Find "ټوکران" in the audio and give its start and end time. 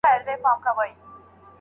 0.43-0.59